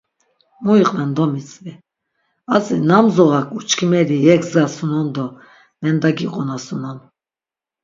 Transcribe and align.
Mu 0.63 0.73
iqven 0.83 1.11
domitzvi, 1.17 1.73
atzi 2.55 2.75
nam 2.89 3.05
zuğak 3.15 3.47
uçkimeli 3.57 4.17
yegzdasunon 4.25 5.07
do 5.15 5.25
mendagiqonasunon? 5.81 6.97